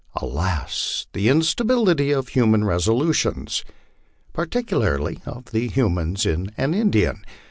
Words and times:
Alas, 0.15 1.05
the 1.13 1.29
instability 1.29 2.11
of 2.11 2.29
human 2.29 2.63
resolutions 2.65 3.63
particularly 4.33 5.19
of 5.27 5.51
the 5.51 5.67
human 5.67 6.15
in 6.25 6.49
an 6.57 6.73
Indian! 6.73 7.21